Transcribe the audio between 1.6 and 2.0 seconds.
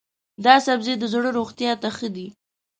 ته